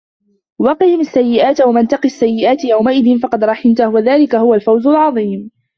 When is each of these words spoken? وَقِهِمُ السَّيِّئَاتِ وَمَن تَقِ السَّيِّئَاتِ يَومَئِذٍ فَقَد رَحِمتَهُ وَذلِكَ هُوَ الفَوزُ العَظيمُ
وَقِهِمُ 0.59 0.99
السَّيِّئَاتِ 0.99 1.61
وَمَن 1.61 1.87
تَقِ 1.87 2.05
السَّيِّئَاتِ 2.05 2.65
يَومَئِذٍ 2.65 3.19
فَقَد 3.19 3.43
رَحِمتَهُ 3.43 3.89
وَذلِكَ 3.89 4.35
هُوَ 4.35 4.53
الفَوزُ 4.53 4.87
العَظيمُ 4.87 5.51